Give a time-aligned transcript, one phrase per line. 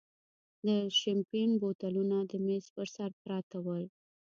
[0.65, 0.67] د
[0.99, 3.85] شیمپین بوتلونه د مېز پر سر پراته ول.